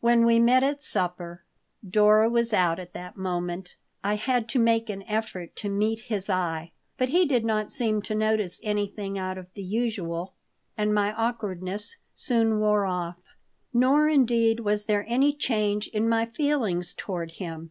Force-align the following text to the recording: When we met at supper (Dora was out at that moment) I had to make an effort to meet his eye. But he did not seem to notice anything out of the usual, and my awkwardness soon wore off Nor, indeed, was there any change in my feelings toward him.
When 0.00 0.26
we 0.26 0.38
met 0.38 0.62
at 0.62 0.82
supper 0.82 1.42
(Dora 1.88 2.28
was 2.28 2.52
out 2.52 2.78
at 2.78 2.92
that 2.92 3.16
moment) 3.16 3.76
I 4.04 4.16
had 4.16 4.46
to 4.50 4.58
make 4.58 4.90
an 4.90 5.04
effort 5.04 5.56
to 5.56 5.70
meet 5.70 6.00
his 6.00 6.28
eye. 6.28 6.72
But 6.98 7.08
he 7.08 7.24
did 7.24 7.46
not 7.46 7.72
seem 7.72 8.02
to 8.02 8.14
notice 8.14 8.60
anything 8.62 9.16
out 9.16 9.38
of 9.38 9.46
the 9.54 9.62
usual, 9.62 10.34
and 10.76 10.92
my 10.92 11.14
awkwardness 11.14 11.96
soon 12.12 12.58
wore 12.60 12.84
off 12.84 13.20
Nor, 13.72 14.06
indeed, 14.06 14.60
was 14.60 14.84
there 14.84 15.06
any 15.08 15.32
change 15.34 15.88
in 15.88 16.06
my 16.06 16.26
feelings 16.26 16.92
toward 16.92 17.30
him. 17.30 17.70